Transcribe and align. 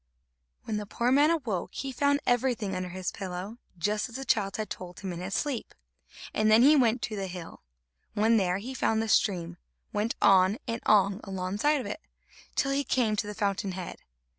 When 0.63 0.77
the 0.77 0.87
poor 0.87 1.11
man 1.11 1.29
awoke, 1.29 1.75
he 1.75 1.91
found 1.91 2.21
everything 2.25 2.75
under 2.75 2.89
his 2.89 3.11
pillow, 3.11 3.59
just 3.77 4.09
as 4.09 4.15
the 4.15 4.25
child 4.25 4.57
had 4.57 4.67
told 4.71 4.99
him 5.01 5.13
in 5.13 5.19
his 5.19 5.35
sleep; 5.35 5.75
and 6.33 6.49
then 6.49 6.63
he 6.63 6.75
went 6.75 7.03
to 7.03 7.15
the 7.15 7.27
hill. 7.27 7.61
When 8.15 8.37
there, 8.37 8.57
he 8.57 8.73
found 8.73 8.99
the 9.03 9.07
stream, 9.07 9.57
went 9.93 10.15
on 10.19 10.57
and 10.67 10.81
on 10.87 11.21
alongside 11.23 11.79
of 11.79 11.85
it, 11.85 12.01
till 12.55 12.71
he 12.71 12.83
came 12.83 13.15
to 13.17 13.27
the 13.27 13.35
fountain 13.35 13.73
head. 13.73 13.99